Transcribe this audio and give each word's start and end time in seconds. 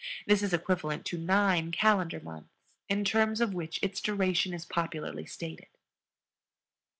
This 0.25 0.41
is 0.41 0.51
equivalent 0.51 1.05
to 1.05 1.17
9 1.19 1.71
calendar 1.71 2.19
months, 2.19 2.49
in 2.89 3.03
terms 3.05 3.39
of 3.39 3.53
which 3.53 3.77
its 3.83 4.01
duration 4.01 4.51
is 4.51 4.65
popularly 4.65 5.27
stated. 5.27 5.67